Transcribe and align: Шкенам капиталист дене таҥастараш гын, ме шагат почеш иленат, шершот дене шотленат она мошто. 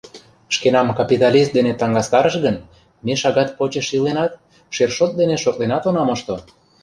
Шкенам 0.55 0.87
капиталист 0.99 1.51
дене 1.57 1.73
таҥастараш 1.79 2.35
гын, 2.45 2.55
ме 3.05 3.13
шагат 3.21 3.49
почеш 3.57 3.87
иленат, 3.97 4.33
шершот 4.75 5.11
дене 5.19 5.35
шотленат 5.43 5.83
она 5.89 6.03
мошто. 6.07 6.35